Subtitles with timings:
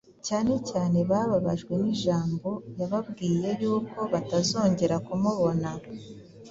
[0.27, 5.69] Cyane cyane bababajwe n’ijambo yababwiye yuko batazongera kumubona.